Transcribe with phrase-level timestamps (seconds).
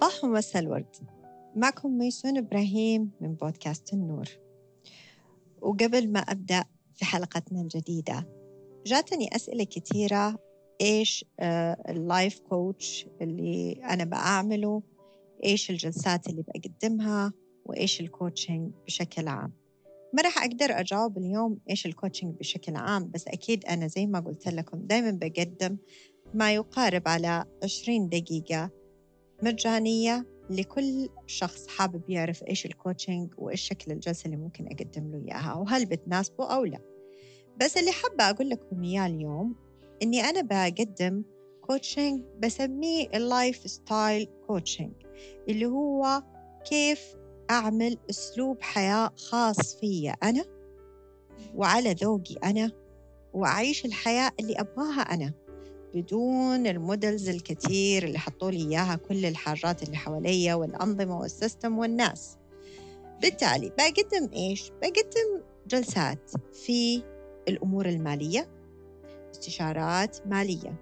[0.00, 0.96] صباح ومساء الورد.
[1.56, 4.28] معكم ميسون إبراهيم من بودكاست النور.
[5.60, 8.28] وقبل ما أبدأ في حلقتنا الجديدة
[8.86, 10.38] جاتني أسئلة كثيرة.
[10.80, 11.24] إيش
[11.88, 14.82] ال life coach اللي أنا بعمله؟
[15.44, 17.32] إيش الجلسات اللي بقدمها؟
[17.64, 19.52] وإيش ال coaching بشكل عام؟
[20.14, 24.20] ما راح أقدر أجاوب اليوم إيش ال coaching بشكل عام بس أكيد أنا زي ما
[24.20, 25.76] قلت لكم دايما بقدم
[26.34, 28.79] ما يقارب على 20 دقيقة
[29.42, 35.24] مجانية لكل شخص حابب يعرف إيش ال coaching وإيش شكل الجلسة اللي ممكن أقدم له
[35.24, 36.78] إياها وهل بتناسبه أو لا.
[37.60, 39.54] بس اللي حابة أقول لكم إياه اليوم
[40.02, 41.22] إني أنا بقدم
[41.60, 44.92] coaching بسميه ال lifestyle coaching
[45.48, 46.22] اللي هو
[46.64, 47.14] كيف
[47.50, 50.44] أعمل أسلوب حياة خاص فيا أنا
[51.54, 52.72] وعلى ذوقي أنا
[53.32, 55.32] وأعيش الحياة اللي أبغاها أنا.
[55.94, 61.78] بدون ال models الكثير اللي حطوا لي إياها كل الحاجات اللي حواليا والأنظمة وال system
[61.78, 62.36] والناس.
[63.22, 67.02] بالتالي بقدم إيش؟ بقدم جلسات في
[67.48, 68.48] الأمور المالية
[69.30, 70.74] استشارات مالية.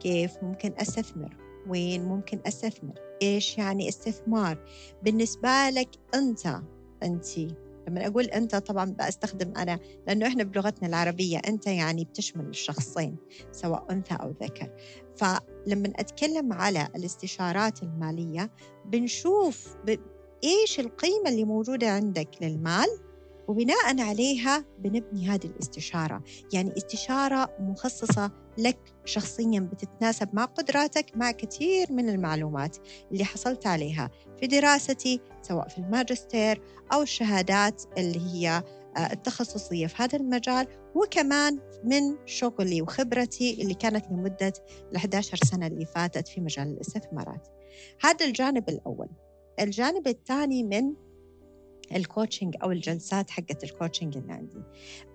[0.00, 1.36] كيف ممكن أستثمر؟
[1.68, 4.58] وين ممكن أستثمر؟ إيش يعني استثمار؟
[5.02, 6.60] بالنسبة لك أنت
[7.02, 7.38] أنت
[7.90, 13.16] لما أقول أنت طبعا بستخدم أنا لأنه إحنا بلغتنا العربية أنت يعني بتشمل الشخصين
[13.52, 14.70] سواء أنثى أو ذكر.
[15.16, 18.50] فلما أتكلم على الاستشارات المالية
[18.86, 19.96] بنشوف ب...
[20.44, 23.09] إيش القيمة اللي موجودة عندك للمال
[23.50, 26.22] وبناء عليها بنبني هذه الاستشارة.
[26.52, 32.76] يعني استشارة مخصصة لك شخصيا بتتناسب مع قدراتك مع كثير من المعلومات
[33.12, 36.62] اللي حصلت عليها في دراستي سواء في الماجستير
[36.92, 38.62] أو الشهادات اللي هي
[38.96, 40.66] آه، التخصصية في هذا المجال.
[40.94, 44.52] وكمان من شغلي وخبرتي اللي كانت لمدة
[44.92, 47.48] ال 11 سنة اللي فاتت في مجال الاستثمارات.
[48.00, 49.08] هذا الجانب الأول.
[49.60, 50.94] الجانب الثاني من
[51.96, 54.62] ال coaching أو الجلسات حقت ال coaching اللي عندي.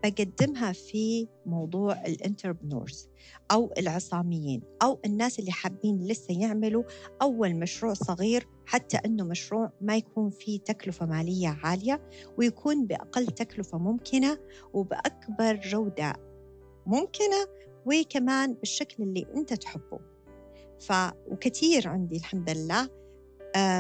[0.04, 3.10] بقدمها في موضوع ال entrepreneurs
[3.52, 6.84] أو العصاميين أو الناس اللي حابين لسه يعملوا
[7.22, 13.78] أول مشروع صغير حتى أنه مشروع ما يكون فيه تكلفة مالية عالية ويكون بأقل تكلفة
[13.78, 14.38] ممكنة
[14.74, 16.14] وبأكبر جودة
[16.86, 17.48] ممكنة
[17.86, 20.00] وكمان بالشكل اللي أنت تحبه.
[20.80, 20.94] ف
[21.28, 23.05] وكثير عندي الحمد لله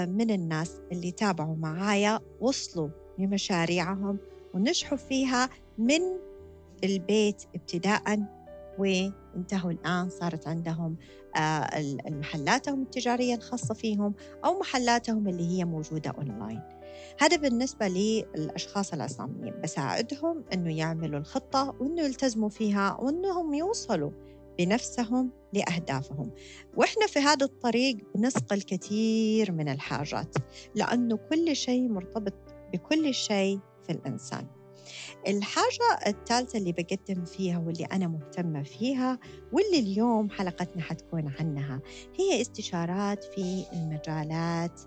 [0.05, 4.17] من الناس اللي تابعوا معايا وصلوا لمشاريعهم
[4.53, 6.01] ونجحوا فيها من
[6.83, 8.19] البيت ابتداء
[8.79, 10.97] وانتهوا الآن صارت عندهم
[11.35, 14.13] آه، محلاتهم التجارية الخاصة فيهم
[14.45, 16.61] أو محلاتهم اللي هي موجودة أونلاين.
[17.19, 24.11] هذا بالنسبة للأشخاص العصاميين بساعدهم أنه يعملوا الخطة وأنه يلتزموا فيها وأنهم يوصلوا
[24.57, 26.31] بنفسهم لأهدافهم.
[26.75, 30.35] وإحنا في هذا الطريق بنسقى الكثير من الحاجات
[30.75, 32.33] لأنه كل شيء مرتبط
[32.73, 34.47] بكل شيء في الإنسان.
[35.27, 39.19] الحاجة الثالثة اللي بقدم فيها واللي أنا مهتمة فيها
[39.51, 41.81] واللي اليوم حلقتنا حتكون عنها
[42.19, 44.81] هي استشارات في المجالات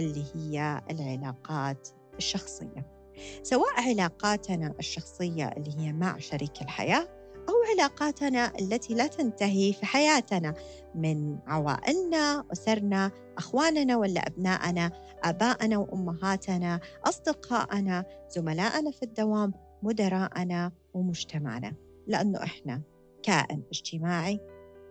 [0.00, 2.98] اللي هي العلاقات الشخصية.
[3.42, 7.17] سواء علاقاتنا الشخصية اللي هي مع شريك الحياة
[7.48, 10.54] أو علاقاتنا التي لا تنتهي في حياتنا
[10.94, 14.90] من عوائلنا أسرنا أخواننا ولا أبنائنا
[15.24, 21.74] آبائنا وأمهاتنا أصدقائنا زملائنا في الدوام مدراءنا ومجتمعنا.
[22.06, 22.82] لأنه إحنا
[23.22, 24.40] كائن اجتماعي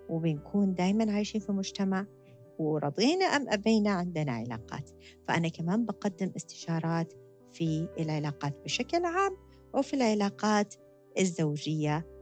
[0.10, 2.06] وبنكون دايما عايشين في مجتمع
[2.60, 4.90] ورضينا أم أبينا عندنا علاقات.
[5.28, 7.14] فأنا كمان بقدم استشارات
[7.52, 9.38] في العلاقات بشكل عام
[9.74, 10.76] وفي العلاقات
[11.20, 12.17] الزوجية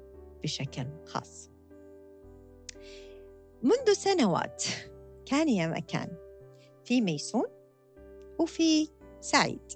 [0.46, 1.50] بشكل خاص.
[3.64, 4.64] منذ سنوات
[5.26, 6.08] كان يا مكان
[6.84, 7.46] في ميسون
[8.40, 8.90] وفي
[9.22, 9.72] سعيد.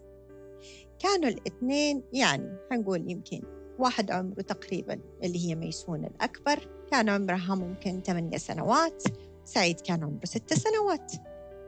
[1.00, 3.42] كانوا الاثنين يعني حنقول يمكن
[3.80, 6.60] واحد عمره تقريبا اللي هي ميسون الأكبر
[6.92, 9.04] كان عمرها ممكن ثمانية سنوات
[9.46, 11.12] سعيد كان عمره ست سنوات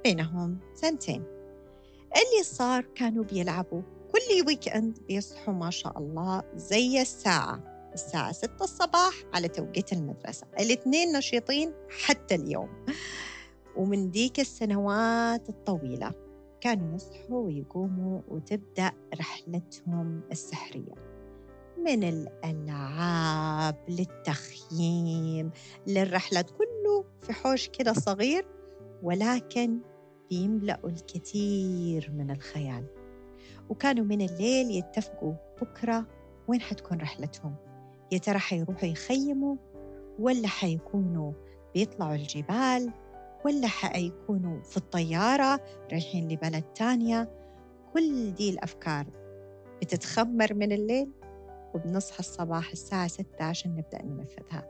[0.04, 1.24] بينهم سنتين.
[2.04, 3.82] اللي صار كانوا بيلعبوا
[4.12, 7.71] كل weekend بيصحوا ما شاء الله زي الساعة.
[7.94, 10.48] الساعة 6 الصباح على توقيت المدرسة.
[10.60, 11.74] الاثنين نشيطين
[12.06, 12.86] حتى اليوم.
[13.78, 16.12] ومن ديك السنوات الطويلة
[16.62, 21.12] كانوا يصحوا ويقوموا وتبدأ رحلتهم السحرية.
[21.78, 25.52] من الألعاب للتخييم
[25.88, 28.46] للرحلات كله في حوش كده صغير
[29.04, 29.80] ولكن
[30.30, 32.86] بيملأوا الكثير من الخيال.
[33.70, 36.08] وكانوا من الليل يتفقوا بكرة
[36.48, 37.56] وين حتكون رحلتهم؟
[38.12, 39.56] يا ترى حيروحوا يخيموا
[40.20, 41.34] ولا حيكونوا
[41.74, 42.94] بيطلعوا الجبال
[43.46, 45.60] ولا حيكونوا في الطيارة
[45.92, 47.32] رايحين لبلد تانية؟
[47.94, 49.06] كل دي الأفكار
[49.82, 51.12] بتتخمر من الليل
[51.74, 54.68] وبنصحى الصباح الساعة 6 عشان نبدأ ننفذها.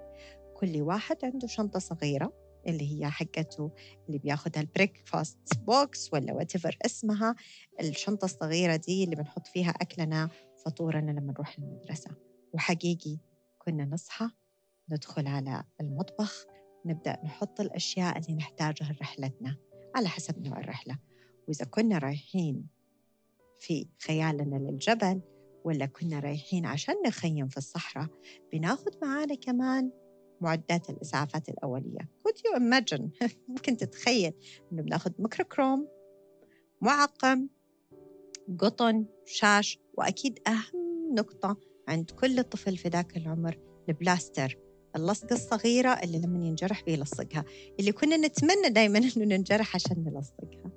[0.53, 2.33] كل واحد عنده شنطة صغيرة
[2.67, 3.71] اللي هي حقته
[4.07, 5.37] اللي بياخدها ال breakfast
[5.67, 7.35] box ولا whatever اسمها.
[7.81, 10.29] الشنطة الصغيرة دي اللي بنحط فيها أكلنا
[10.65, 12.11] فطورنا لما نروح المدرسة.
[12.53, 13.17] وحقيقي
[13.65, 14.29] كنا نصحى
[14.89, 16.45] ندخل على المطبخ
[16.85, 19.57] نبدأ نحط الأشياء اللي نحتاجها لرحلتنا
[19.95, 20.97] على حسب نوع الرحلة.
[21.47, 22.67] وإذا كنا رايحين
[23.59, 25.21] في خيالنا للجبل
[25.63, 28.07] ولا كنا رايحين عشان نخيم في الصحراء
[28.53, 29.91] بناخد معانا كمان
[30.41, 32.09] معدات الإسعافات الأولية.
[32.27, 34.33] Could you imagine ممكن تتخيل
[34.71, 35.87] إنه بناخد ميكروكروم
[36.81, 37.47] معقم
[38.59, 43.57] قطن شاش وأكيد أهم نقطة عند كل طفل في ذاك العمر
[43.89, 44.57] البلاستر
[44.95, 47.45] اللصقة الصغيرة اللي لما ينجرح بيلصقها
[47.79, 50.71] اللي كنا نتمنى دايما إنه ننجرح عشان نلصقها.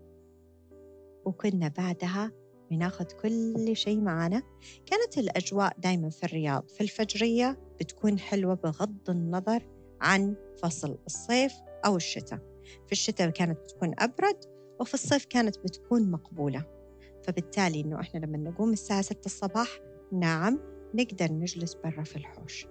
[1.24, 2.32] وكنا بعدها
[2.70, 4.42] بناخذ كل شيء معنا
[4.86, 9.62] كانت الأجواء دايما في الرياض في الفجرية بتكون حلوة بغض النظر
[10.00, 11.52] عن فصل الصيف
[11.86, 12.38] أو الشتاء.
[12.86, 14.36] في الشتاء كانت بتكون أبرد
[14.80, 16.64] وفي الصيف كانت بتكون مقبولة.
[17.24, 19.68] فبالتالي إنه إحنا لما نقوم الساعة 6 الصباح
[20.12, 22.66] نعم نقدر نجلس برا في الحوش.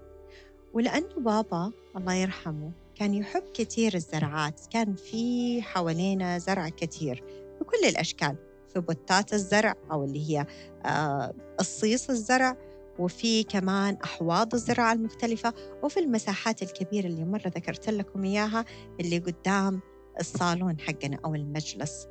[0.73, 7.23] ولأنه بابا الله يرحمه كان يحب كثير الزرعات كان في حوالينا زرع كثير
[7.61, 8.35] بكل الأشكال
[8.73, 10.45] في بوتات الزرع أو اللي هي
[10.85, 12.57] آه، الصيص الزرع
[12.99, 15.53] وفي كمان أحواض الزراعة المختلفة
[15.83, 18.65] وفي المساحات الكبيرة اللي مرة ذكرت لكم إياها
[18.99, 19.81] اللي قدام
[20.19, 22.07] الصالون حقنا أو المجلس.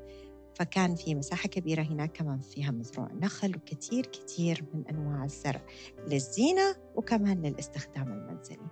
[0.54, 5.62] فكان في مساحة كبيرة هناك كمان فيها مزروع نخل وكثير كثير من أنواع الزرع
[6.06, 8.66] للزينة وكمان للاستخدام المنزلي.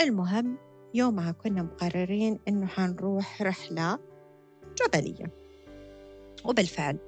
[0.00, 0.58] المهم
[0.94, 3.98] يومها كنا مقررين إنه حنروح رحلة
[4.82, 5.34] جبلية.
[6.44, 6.98] وبالفعل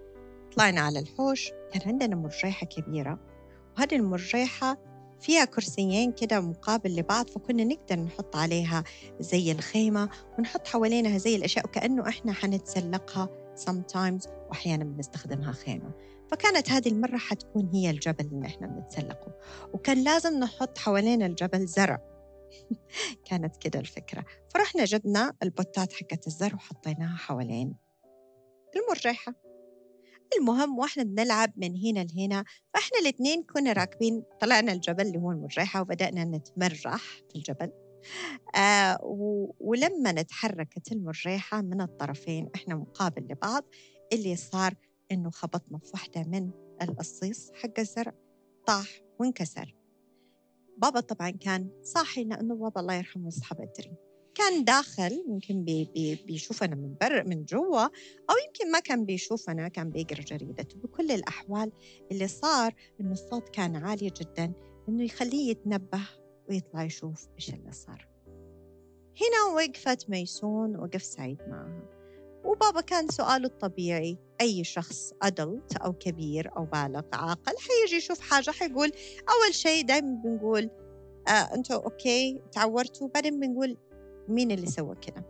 [0.56, 3.18] طلعنا على الحوش كان عندنا مرجيحة كبيرة.
[3.78, 4.78] وهذه المرجيحة
[5.20, 8.84] فيها كرسيين كده مقابل لبعض فكنا نقدر نحط عليها
[9.20, 15.92] زي الخيمة ونحط حوالينها زي الأشياء وكأنه إحنا حنتسلقها sometimes وأحيانا بنستخدمها خيمة.
[16.30, 19.34] فكانت هذه المرة حتكون هي الجبل اللي إحنا بنتسلقه.
[19.72, 21.98] وكان لازم نحط حوالين الجبل زرع.
[23.28, 24.24] كانت كده الفكرة.
[24.54, 27.74] فرحنا جبنا البوتات حقت الزرع وحطيناها حوالين
[28.76, 29.34] المرجحة
[30.38, 32.44] المهم وإحنا بنلعب من هنا لهنا.
[32.74, 37.83] فإحنا الاثنين كنا راكبين طلعنا الجبل اللي هو المرجحة وبدأنا نتمرح في الجبل.
[38.56, 38.98] آه
[39.60, 43.64] ولما تحركت المرجحة من الطرفين إحنا مقابل لبعض
[44.12, 44.74] اللي صار
[45.12, 46.50] إنه خبطنا في واحدة من
[46.82, 48.12] القصيص حق الزرع
[48.66, 49.74] طاح وانكسر.
[50.78, 53.92] بابا طبعا كان صاحي لأنه بابا الله يرحمه يصحى بدري.
[54.34, 59.68] كان داخل يمكن بي بي بيشوفنا من بر من جوا أو يمكن ما كان بيشوفنا
[59.68, 60.76] كان بيقرأ جريدته.
[60.78, 61.72] بكل الأحوال
[62.12, 64.52] اللي صار إنه الصوت كان عالي جدا
[64.88, 66.08] إنه يخليه يتنبه
[66.48, 68.06] ويطلع يشوف إيش اللي صار.
[69.20, 71.82] هنا وقفت ميسون وقف سعيد معها.
[72.44, 78.50] وبابا كان سؤاله الطبيعي أي شخص أدلت أو كبير أو بالغ عاقل حيجي يشوف حاجة
[78.50, 78.92] حيقول
[79.28, 80.70] أول شيء دايما بنقول
[81.28, 83.08] آه أنتوا أوكي تعورتوا.
[83.08, 83.76] بعدين بنقول
[84.28, 85.24] مين اللي سوى كذا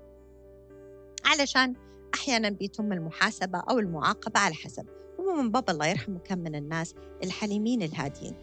[1.24, 1.74] علشان
[2.14, 4.86] أحيانا بيتم المحاسبة أو المعاقبة على حسب.
[5.18, 6.94] عموما بابا الله يرحمه كان من الناس
[7.24, 8.34] الحليمين الهاديين.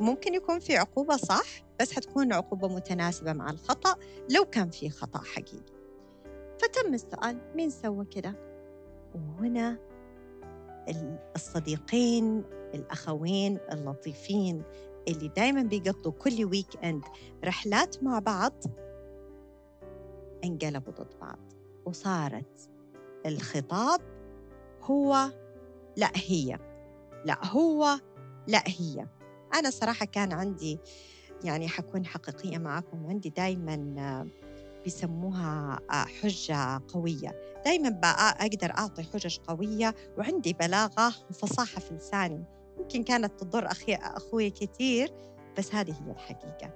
[0.00, 1.44] ممكن يكون في عقوبة صح؟
[1.80, 3.96] بس حتكون عقوبة متناسبة مع الخطأ
[4.30, 5.72] لو كان في خطأ حقيقي.
[6.58, 8.34] فتم السؤال مين سوى كده؟
[9.14, 9.78] وهنا
[11.36, 14.62] الصديقين الأخوين اللطيفين
[15.08, 17.04] اللي دايما بيقضوا كل weekend
[17.44, 18.52] رحلات مع بعض
[20.44, 21.38] انقلبوا ضد بعض.
[21.84, 22.70] وصارت
[23.26, 24.00] الخطاب
[24.82, 25.30] هو
[25.96, 26.58] لا هي.
[27.24, 28.00] لا هو
[28.46, 29.06] لا هي.
[29.54, 30.78] أنا صراحة كان عندي
[31.44, 34.26] يعني حكون حقيقية معكم عندي دايما
[34.84, 37.40] بيسموها حجة قوية.
[37.64, 38.00] دايما
[38.40, 42.44] أقدر أعطي حجج قوية وعندي بلاغة وفصاحة في لساني.
[42.78, 45.12] يمكن كانت تضر أخي أخوي كثير
[45.58, 46.70] بس هذه هي الحقيقة.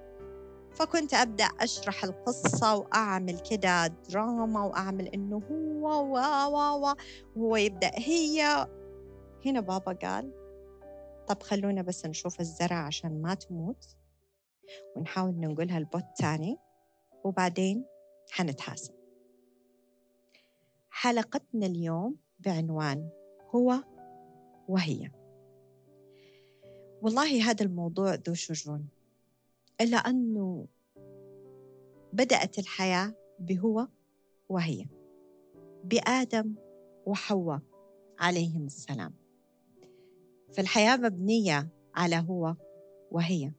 [0.73, 6.95] فكنت أبدأ أشرح القصة وأعمل كده دراما وأعمل إنه هو و و
[7.37, 8.67] وهو يبدأ هي.
[9.45, 10.42] هنا بابا قال
[11.27, 13.97] طب خلونا بس نشوف الزرع عشان ما تموت
[14.95, 16.57] ونحاول ننقلها البوت تاني
[17.23, 17.85] وبعدين
[18.31, 18.93] حنتحاسب.
[20.89, 23.09] حلقتنا اليوم بعنوان
[23.55, 23.83] هو
[24.67, 25.11] وهي.
[27.01, 28.87] والله هذا الموضوع ذو شجون
[29.81, 30.67] إلا أنه
[32.13, 33.87] بدأت الحياة بهو
[34.49, 34.85] وهي
[35.83, 36.55] بآدم
[37.05, 37.61] وحواء
[38.19, 39.22] عليهم السلام.
[40.53, 42.55] فالحياة مبنية على هو
[43.11, 43.51] وهي.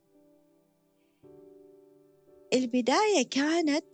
[2.53, 3.87] البداية كانت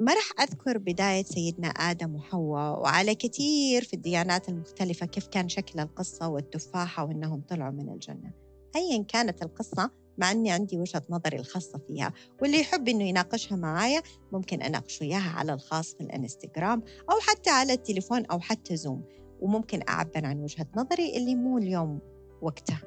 [0.00, 5.80] ما راح أذكر بداية سيدنا آدم وحواء وعلى كثير في الديانات المختلفة كيف كان شكل
[5.80, 8.32] القصة والتفاحة وأنهم طلعوا من الجنة.
[8.76, 14.02] أيا كانت القصة مع أني عندي وجهة نظري الخاصة فيها واللي يحب أنه يناقشها معايا
[14.32, 19.04] ممكن أناقشه إياها على الخاص في الإنستغرام أو حتى على التليفون أو حتى زوم
[19.40, 22.82] وممكن أعبر عن وجهة نظري اللي مو اليوم وقتها.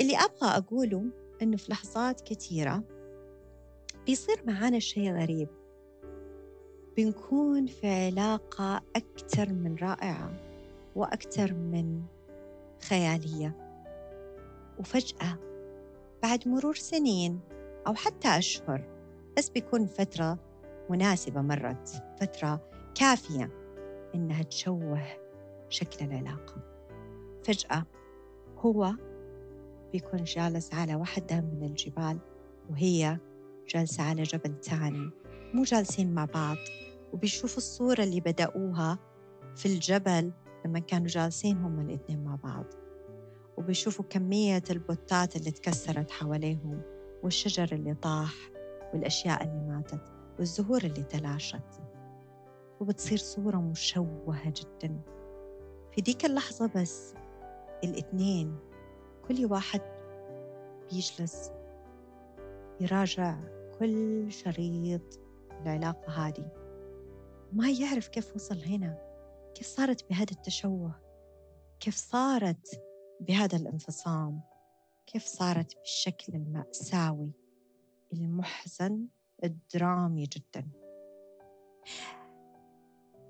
[0.00, 1.04] اللي أبغى أقوله
[1.42, 2.82] أنه في لحظات كثيرة
[4.06, 5.48] بيصير معانا شيء غريب.
[6.96, 10.34] بنكون في علاقة أكثر من رائعة
[10.96, 12.02] وأكثر من
[12.88, 13.56] خيالية.
[14.78, 15.38] وفجأة
[16.22, 17.40] بعد مرور سنين
[17.86, 18.84] أو حتى أشهر
[19.36, 20.38] بس بيكون فترة
[20.90, 21.88] مناسبة مرت
[22.20, 23.50] فترة كافية
[24.14, 25.02] إنها تشوه
[25.68, 26.56] شكل العلاقة.
[27.44, 27.86] فجأة
[28.66, 28.92] هو
[29.92, 32.18] بيكون جالس على واحدة من الجبال
[32.70, 33.18] وهي
[33.68, 35.10] جالسة على جبل تاني.
[35.54, 36.56] مو جالسين مع بعض
[37.12, 38.98] وبيشوفوا الصورة اللي بدأوها
[39.56, 40.32] في الجبل
[40.64, 42.64] لما كانوا جالسين هم الاثنين مع بعض.
[43.56, 46.82] وبيشوفوا كمية البوتات اللي تكسرت حواليهم
[47.22, 48.34] والشجر اللي طاح
[48.94, 51.82] والأشياء اللي ماتت والزهور اللي تلاشت.
[52.80, 55.00] وبتصير صورة مشوهة جدا.
[55.92, 57.14] في ديك اللحظة بس
[57.84, 58.58] الاثنين
[59.28, 59.80] كل واحد
[60.90, 61.50] بيجلس
[62.80, 63.40] يراجع
[63.78, 66.50] كل شريط العلاقة هذه.
[67.52, 68.98] ما يعرف كيف وصل هنا
[69.54, 71.00] كيف صارت بهذا التشوه
[71.80, 72.82] كيف صارت
[73.20, 74.40] بهذا الانفصام
[75.06, 77.32] كيف صارت بالشكل المأساوي
[78.12, 79.06] المحزن
[79.44, 80.68] الدرامي جدا.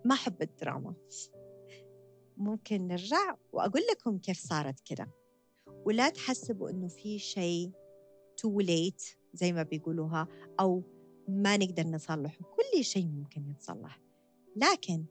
[0.04, 0.94] ما أحب الدراما.
[2.36, 5.08] ممكن نرجع وأقول لكم كيف صارت كده.
[5.84, 7.70] ولا تحسبوا إنه في شيء
[8.36, 9.02] تو ليت
[9.34, 10.28] زي ما بيقولوها
[10.60, 10.82] أو
[11.28, 12.38] ما نقدر نصلحه.
[12.44, 14.00] كل شيء ممكن يتصلح.
[14.56, 15.04] لكن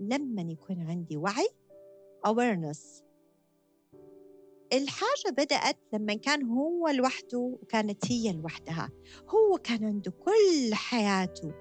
[0.00, 1.48] لما يكون عندي وعي
[2.26, 3.04] awareness.
[4.72, 8.90] الحاجة بدأت لما كان هو لوحده وكانت هي لوحدها.
[9.28, 11.52] هو كان عنده كل حياته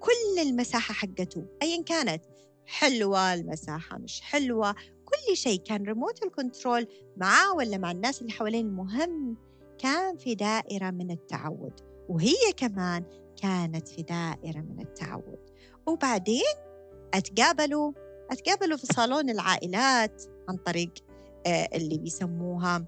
[0.00, 2.24] كل المساحة حقته أيا كانت.
[2.68, 8.66] حلوة المساحة مش حلوة كل شيء كان ريموت الكنترول معاه ولا مع الناس اللي حوالين
[8.66, 9.36] المهم
[9.78, 11.80] كان في دائرة من التعود.
[12.08, 13.04] وهي كمان
[13.42, 15.38] كانت في دائرة من التعود.
[15.86, 16.54] وبعدين
[17.14, 17.92] أتقابلوا
[18.30, 20.90] أتقابلوا في صالون العائلات عن طريق
[21.46, 22.84] آه، اللي بيسموها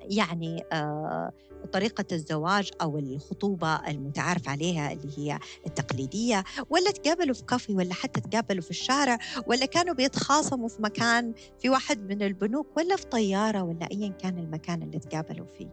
[0.00, 1.32] يعني آه،
[1.72, 8.20] طريقة الزواج أو الخطوبة المتعارف عليها اللي هي التقليدية ولا تقابلوا في كافي ولا حتى
[8.20, 13.62] تقابلوا في الشارع ولا كانوا بيتخاصموا في مكان في واحد من البنوك ولا في طيارة
[13.62, 15.68] ولا أيا كان المكان اللي تقابلوا فيه.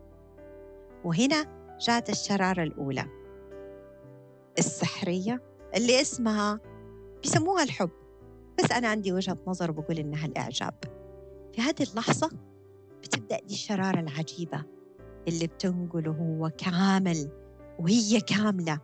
[1.03, 3.05] وهنا جاءت الشرارة الأولى.
[4.60, 5.41] السحرية
[5.75, 6.60] اللي اسمها
[7.24, 7.89] بيسموها الحب.
[8.60, 10.74] بس أنا عندي وجهة نظر بقول إنها الإعجاب.
[11.55, 12.29] في هذه اللحظة
[13.03, 14.63] بتبدأ دي الشرارة العجيبة.
[15.28, 17.30] اللي بتنقله هو كامل
[17.80, 18.80] وهي كاملة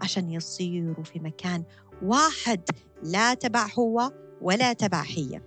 [0.00, 1.64] عشان يصيروا في مكان
[2.02, 2.60] واحد
[3.02, 4.12] لا تبع هو
[4.42, 5.40] ولا تبع هي.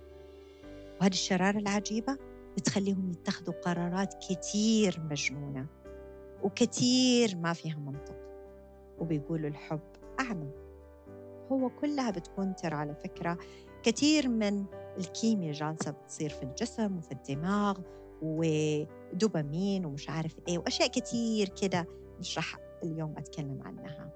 [1.00, 2.18] وهذه الشرارة العجيبة
[2.56, 5.66] بتخليهم يتخذوا قرارات كتير مجنونة
[6.42, 8.16] وكتير ما فيها منطق.
[8.98, 9.80] وبيقولوا الحب
[10.20, 10.50] أعمى.
[11.52, 13.38] هو كلها بتكون ترى على فكرة
[13.82, 14.64] كثير من
[14.98, 17.78] الكيمياء جالسة بتصير في الجسم وفي الدماغ
[18.22, 21.86] ودوبامين ومش عارف إيه وأشياء كثير كده
[22.20, 24.12] مش رح اليوم أتكلم عنها.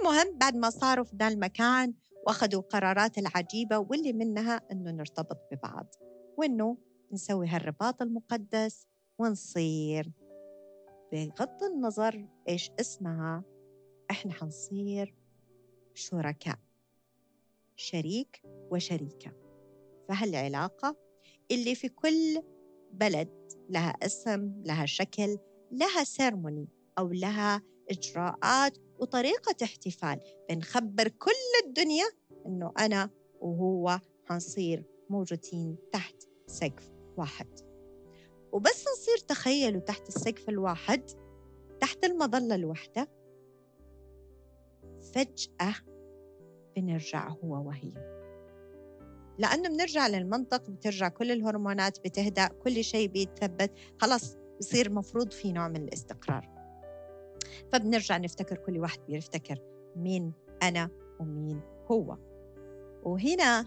[0.00, 1.94] المهم بعد ما صاروا في ذا المكان
[2.26, 5.94] وأخذوا القرارات العجيبة واللي منها إنه نرتبط ببعض
[6.36, 6.76] وإنه
[7.12, 8.86] نسوي هالرباط المقدس
[9.18, 10.12] ونصير.
[11.12, 13.44] بغض النظر إيش اسمها
[14.10, 15.14] إحنا حنصير
[15.94, 16.58] شركاء
[17.76, 19.32] شريك وشريكة.
[20.08, 20.96] فهالعلاقة
[21.50, 22.42] اللي في كل
[22.92, 23.28] بلد
[23.70, 25.38] لها اسم لها شكل
[25.70, 26.68] لها سيرموني
[26.98, 30.20] أو لها إجراءات وطريقة احتفال.
[30.50, 32.04] بنخبر كل الدنيا
[32.46, 37.48] إنه أنا وهو حنصير موجودين تحت سقف واحد.
[38.52, 41.10] وبس نصير تخيلوا تحت السقف الواحد
[41.80, 43.08] تحت المظلة الواحدة
[45.14, 45.74] فجأة
[46.76, 48.21] بنرجع هو وهي.
[49.42, 53.72] لأنه بنرجع للمنطق بترجع كل الهرمونات بتهدأ كل شيء بيتثبت.
[54.00, 56.48] خلاص بصير مفروض في نوع من الاستقرار.
[57.72, 59.58] فبنرجع نفتكر كل واحد بيفتكر
[59.96, 60.32] مين
[60.62, 62.16] أنا ومين هو.
[63.02, 63.66] وهنا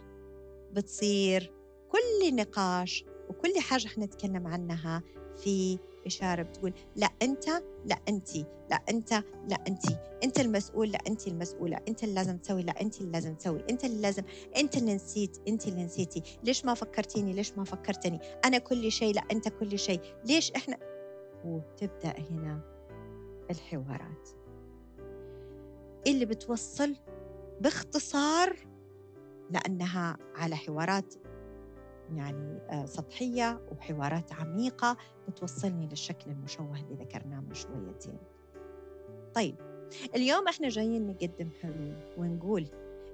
[0.73, 1.53] بتصير
[1.89, 5.03] كل نقاش وكل حاجة إحنا نتكلم عنها
[5.37, 7.47] في إشارة بتقول لا أنت
[7.85, 8.35] لا أنت
[8.69, 9.11] لا أنت
[9.49, 9.85] لا أنت.
[10.23, 11.79] أنت المسؤول لا أنت المسؤولة.
[11.87, 13.63] أنت اللي لازم تسوي لا أنت اللي لازم تسوي.
[13.69, 14.23] أنت اللي لازم
[14.57, 16.23] أنت اللي نسيت أنت اللي نسيتي.
[16.43, 20.01] ليش ما فكرتيني؟ ليش ما فكرتني؟ أنا كل شيء لا أنت كل شيء.
[20.25, 20.77] ليش إحنا؟
[21.45, 22.59] وتبدأ هنا
[23.51, 24.29] الحوارات.
[26.07, 26.95] اللي بتوصل
[27.61, 28.55] باختصار
[29.51, 31.13] لأنها على حوارات
[32.13, 34.97] يعني آه، سطحية وحوارات عميقة
[35.27, 38.17] بتوصلني للشكل المشوه اللي ذكرناه من شويتين.
[39.33, 39.55] طيب
[40.15, 42.67] اليوم إحنا جايين نقدم حلول ونقول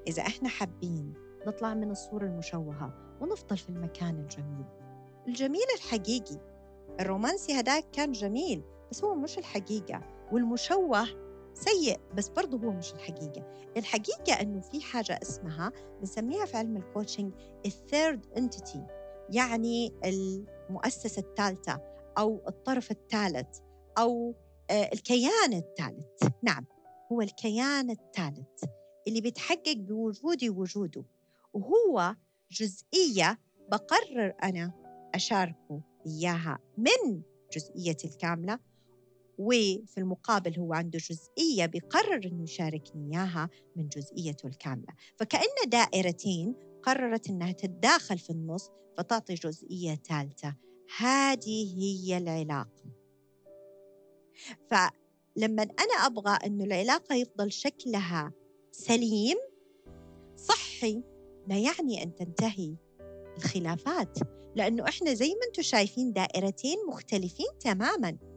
[0.07, 1.13] إذا إحنا حابين
[1.47, 4.65] نطلع من الصورة المشوهة ونفضل في المكان الجميل.
[5.27, 6.37] الجميل الحقيقي
[6.99, 11.07] الرومانسي هداك كان جميل بس هو مش الحقيقة والمشوه
[11.53, 13.71] سيء بس برضه هو مش الحقيقة.
[13.77, 17.33] الحقيقة أنه في حاجة اسمها بنسميها في علم الكوتشنج
[17.65, 18.85] الثيرد انتيتي
[19.29, 21.81] يعني المؤسسة الثالثة
[22.17, 23.59] أو الطرف الثالث
[23.97, 24.35] أو
[24.69, 26.23] آه، الكيان الثالث.
[26.43, 26.65] نعم
[27.11, 28.63] هو الكيان الثالث
[29.07, 31.03] اللي بيتحقق بوجودي وجوده
[31.53, 32.15] وهو
[32.51, 33.39] جزئية
[33.71, 34.71] بقرر أنا
[35.15, 37.21] أشاركه إياها من
[37.53, 38.59] جزئيتي الكاملة
[39.41, 44.93] وفي المقابل هو عنده جزئية بيقرر أنه يشاركني إياها من جزئيته الكاملة.
[45.15, 50.55] فكأن دائرتين قررت أنها تتداخل في النص فتعطي جزئية ثالثة.
[50.97, 52.83] هذه هي العلاقة.
[54.69, 58.31] فلما أنا أبغى أنه العلاقة يفضل شكلها
[58.71, 59.37] سليم
[60.35, 61.03] صحي
[61.47, 62.75] لا يعني أن تنتهي
[63.37, 64.17] الخلافات.
[64.55, 68.30] لأنه إحنا زي ما أنتم شايفين دائرتين مختلفين تماماً.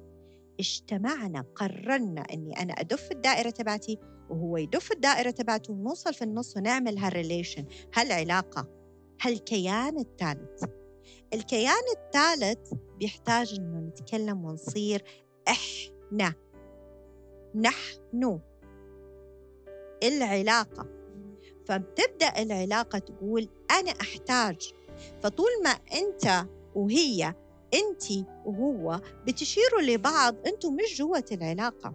[0.61, 3.99] اجتمعنا قررنا إني أنا أدف الدائرة تبعتي
[4.31, 8.69] وهو يدف الدائرة تبعته ونوصل في النص ونعمل هالريليشن هالعلاقة.
[9.21, 10.65] هالكيان الثالث.
[11.35, 15.05] الكيان الثالث بيحتاج إنه نتكلم ونصير
[15.49, 16.35] إحنا.
[17.55, 18.41] نحن.
[20.03, 20.87] العلاقة.
[21.67, 24.73] فبتبدأ العلاقة تقول أنا أحتاج.
[25.23, 27.35] فطول ما أنت وهي
[27.75, 31.95] انت وهو بتشيروا لبعض أنتم مش جوة العلاقة.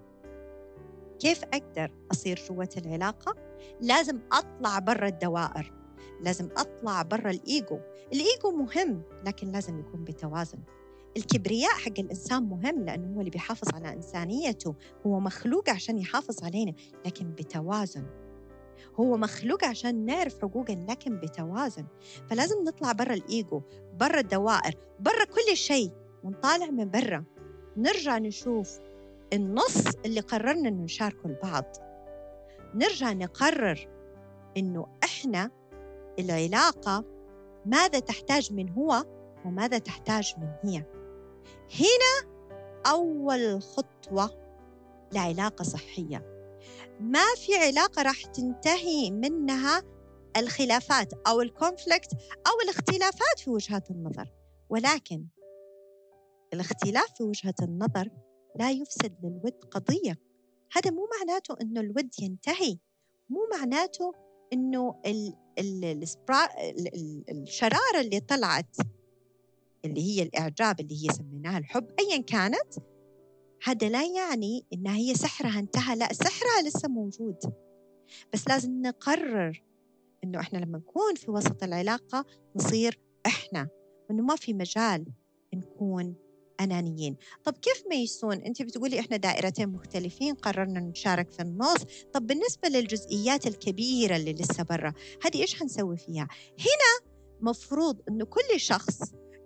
[1.20, 3.36] كيف أقدر أصير جوة العلاقة؟
[3.82, 5.80] لازم أطلع برا الدوائر
[6.22, 7.80] لازم أطلع برا الإيجو.
[8.14, 10.60] الإيجو مهم لكن لازم يكون بتوازن.
[11.18, 14.76] الكبرياء حق الإنسان مهم لأنه هو اللي بيحافظ على إنسانيته.
[15.08, 16.74] هو مخلوق عشان يحافظ علينا
[17.06, 18.06] لكن بتوازن.
[19.00, 21.86] هو مخلوق عشان نعرف حقوقنا لكن بتوازن.
[22.30, 23.62] فلازم نطلع برا الإيجو
[24.00, 25.92] برا الدوائر برا كل شيء
[26.24, 27.24] ونطالع من برا.
[27.78, 28.80] نرجع نشوف
[29.34, 31.66] النص اللي قررنا إنه نشاركه البعض.
[32.76, 33.88] نرجع نقرر
[34.58, 35.52] إنه إحنا
[36.20, 37.06] العلاقة
[37.66, 39.06] ماذا تحتاج من هو
[39.46, 40.84] وماذا تحتاج من هي.
[41.80, 42.34] هنا
[42.86, 44.32] أول خطوة
[45.14, 46.39] لعلاقة صحية.
[47.00, 49.84] ما في علاقة راح تنتهي منها
[50.38, 52.14] الخلافات أو الكونفليكت
[52.48, 54.32] أو الاختلافات في وجهات النظر.
[54.70, 55.26] ولكن
[56.54, 58.10] الاختلاف في وجهة النظر
[58.56, 60.20] لا يفسد للود قضية.
[60.72, 62.78] هذا مو معناته أنه الود ينتهي.
[63.30, 64.14] مو معناته
[64.54, 66.08] أنه ال ال
[67.30, 68.76] الشرارة اللي طلعت
[69.86, 72.74] اللي هي الإعجاب اللي هي سميناها الحب أيا كانت
[73.64, 77.38] هذا لا يعني إنها هي سحرها انتهى لا سحرها لسه موجود.
[78.34, 79.64] بس لازم نقرر
[80.24, 83.68] إنه إحنا لما نكون في وسط العلاقة نصير إحنا
[84.10, 85.06] وإنه ما في مجال
[85.54, 86.16] نكون
[86.62, 87.18] أنانيين.
[87.44, 91.84] طب كيف ميسون أنت بتقولي إحنا دائرتين مختلفين قررنا نشارك في النص.
[92.14, 94.94] طب بالنسبة للجزئيات الكبيرة اللي لسه برا
[95.26, 96.28] هذه إيش حنسوي فيها؟
[96.60, 99.00] هنا مفروض أنه كل شخص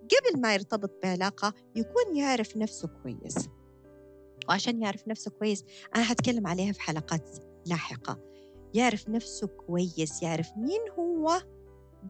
[0.04, 3.50] قبل ما يرتبط بعلاقة يكون يعرف نفسه كويس.
[4.50, 5.64] وعشان يعرف نفسه كويس
[5.96, 8.20] أنا هتكلم عليها في حلقات لاحقة.
[8.74, 11.42] يعرف نفسه كويس يعرف مين هو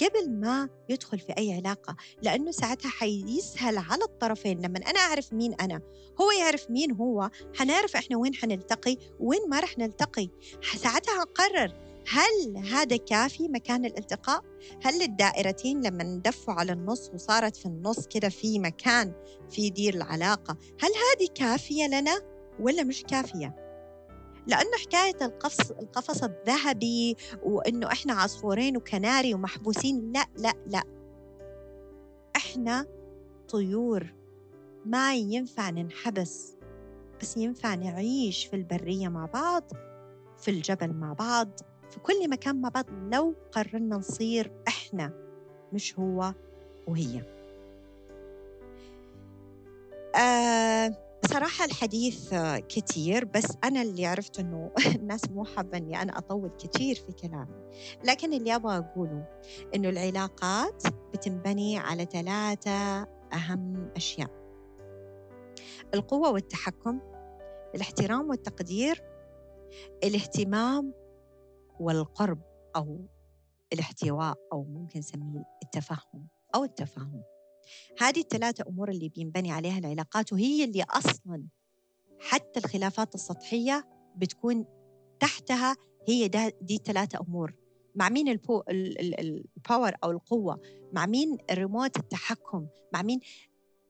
[0.02, 4.62] قبل ما يدخل في أي علاقة لأنه ساعتها حيسهل على الطرفين.
[4.62, 5.82] لما أنا أعرف مين أنا
[6.22, 10.30] هو يعرف مين هو حنعرف إحنا وين حنلتقي وين ما رح نلتقي.
[10.76, 11.74] ساعتها هنقرر
[12.08, 14.42] هل هذا كافي مكان الالتقاء؟
[14.84, 19.14] هل الدائرتين لما ندفوا على النص وصارت في النص كده في مكان
[19.50, 22.22] في دير العلاقة هل هذه كافية لنا
[22.60, 23.56] ولا مش كافية؟
[24.48, 30.84] لأنه حكاية القفص القفص الذهبي وإنه إحنا عصفورين وكناري ومحبوسين لا لا لا
[32.36, 32.86] إحنا
[33.50, 34.14] طيور
[34.86, 36.56] ما ينفع ننحبس
[37.22, 39.64] بس ينفع نعيش في البرية مع بعض
[40.38, 41.50] في الجبل مع بعض
[41.94, 45.14] في كل مكان مع بعض لو قررنا نصير إحنا
[45.74, 46.34] مش هو
[46.88, 47.22] وهي.
[50.16, 52.34] آه بصراحة الحديث
[52.70, 57.70] كثير بس أنا اللي عرفت إنه الناس مو حابة إني أنا أطول كثير في كلامي.
[58.04, 59.26] لكن اللي أبغى أقوله
[59.76, 64.30] إنه العلاقات بتنبني على ثلاثة أهم أشياء.
[65.94, 67.00] القوة والتحكم
[67.76, 69.04] الاحترام والتقدير
[70.04, 71.03] الاهتمام
[71.80, 72.42] والقرب
[72.76, 73.06] أو
[73.74, 77.24] الاحتواء أو ممكن نسميه التفهم أو التفاهم.
[78.00, 81.44] هذه الثلاثة أمور اللي بينبني عليها العلاقات وهي اللي أصلا
[82.20, 84.66] حتى الخلافات السطحية بتكون
[85.20, 85.76] تحتها
[86.08, 86.28] هي
[86.62, 87.56] دي ثلاثة أمور.
[87.96, 90.62] مع مين ال po ال power أو القوة؟
[90.94, 93.20] مع مين ريموت التحكم؟ مع مين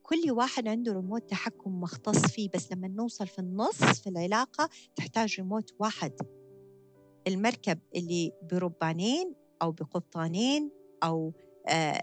[0.03, 5.35] كل واحد عنده ريموت تحكم مختص فيه بس لما نوصل في النص في العلاقة تحتاج
[5.39, 6.11] ريموت واحد.
[7.27, 10.71] المركب اللي بربانين أو بقبطانين
[11.03, 11.33] أو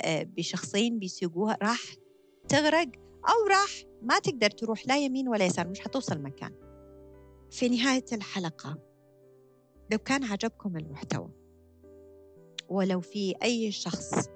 [0.09, 1.81] بشخصين بيسوقوها راح
[2.49, 2.89] تغرق
[3.29, 3.71] أو راح
[4.03, 6.53] ما تقدر تروح لا يمين ولا يسار مش حتوصل مكان.
[7.51, 8.79] في نهاية الحلقة
[9.93, 11.31] لو كان عجبكم المحتوى
[12.69, 14.29] ولو في أي شخص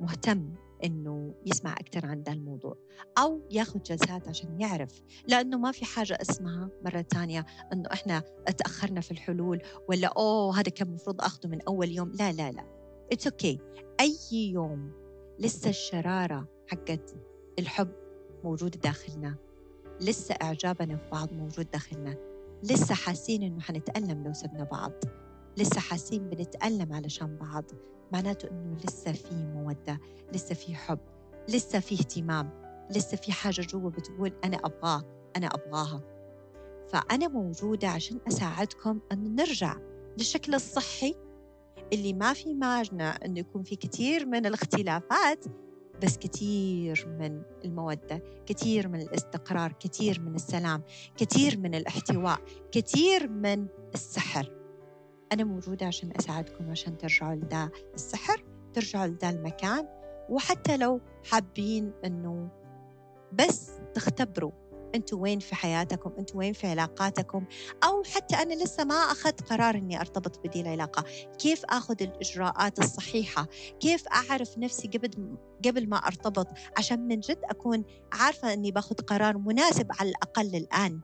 [0.00, 2.76] مهتم إنه يسمع أكثر عن ذا الموضوع
[3.18, 8.20] أو ياخذ جلسات عشان يعرف لأنه ما في حاجة اسمها مرة ثانية إنه إحنا
[8.58, 12.64] تأخرنا في الحلول ولا أوه هذا كان المفروض اخذه من أول يوم لا لا لا
[13.12, 13.76] it's okay okay.
[14.00, 14.92] أي يوم
[15.38, 17.14] لسه الشرارة حقت
[17.58, 17.92] الحب
[18.44, 19.36] موجوده داخلنا
[20.00, 22.16] لسه إعجابنا في بعض موجود داخلنا
[22.62, 24.92] لسه حاسين إنه حنتألم لو سبنا بعض
[25.56, 27.64] لسه حاسين بنتألم علشان بعض.
[28.12, 30.00] معناته إنه لسه في مودة
[30.34, 30.98] لسه في حب
[31.48, 32.50] لسه في اهتمام
[32.90, 35.02] لسه في حاجة جوا بتقول أنا أبغاه
[35.36, 36.00] أنا أبغاها.
[36.88, 39.76] فأنا موجودة عشان أساعدكم انه نرجع
[40.18, 41.14] للشكل الصحي
[41.92, 45.44] اللي ما في مانع إنه يكون في كثير من الاختلافات
[46.02, 50.82] بس كثير من المودة كثير من الاستقرار كثير من السلام
[51.16, 52.40] كثير من الاحتواء
[52.72, 54.65] كثير من السحر.
[55.32, 59.88] أنا موجودة عشان أساعدكم عشان ترجعوا لذا السحر ترجعوا لذا المكان
[60.30, 62.48] وحتى لو حابين أنه
[63.32, 64.52] بس تختبروا
[64.94, 67.44] أنتوا وين في حياتكم أنتوا وين في علاقاتكم
[67.84, 71.04] أو حتى أنا لسه ما أخذت قرار إني أرتبط بدي العلاقه
[71.38, 73.46] كيف آخذ الإجراءات الصحيحة؟
[73.80, 79.38] كيف أعرف نفسي قبل قبل ما أرتبط؟ عشان من جد أكون عارفة إني باخذ قرار
[79.38, 81.00] مناسب على الأقل الآن.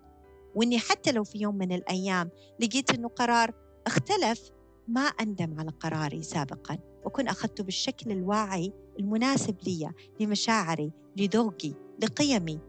[0.54, 2.30] وإني حتى لو في يوم من الأيام
[2.60, 4.50] لقيت إنه قرار اختلف
[4.88, 9.90] ما أندم على قراري سابقا وأكون أخذته بالشكل الواعي المناسب لي
[10.20, 12.60] لمشاعري لذوقي لقيمي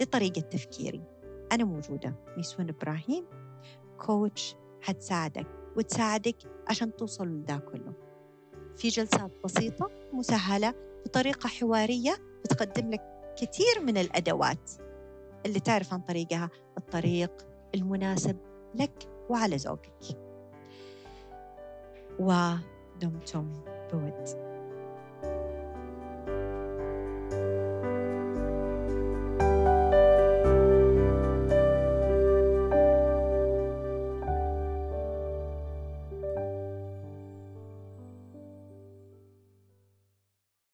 [0.00, 1.02] لطريقة تفكيري.
[1.52, 3.24] أنا موجودة ميسون إبراهيم
[3.98, 6.36] كوتش حتساعدك وتساعدك
[6.68, 7.92] عشان توصل لذا كله.
[8.76, 13.02] في جلسات بسيطة مسهلة بطريقة حوارية بتقدم لك
[13.36, 14.70] كثير من الأدوات
[15.46, 17.32] اللي تعرف عن طريقها الطريق
[17.74, 18.36] المناسب
[18.74, 20.31] لك وعلى ذوقك.
[22.21, 23.45] ودمتم
[23.91, 24.50] بود